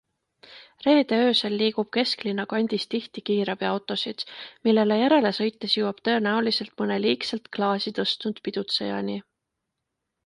[0.85, 4.25] Reede öösel liigub kesklinna kandis tihti kiirabiautosid,
[4.69, 9.21] millele järele sõites jõuab tõenäoliselt mõne liigselt klaasi tõstnud pidutsejani.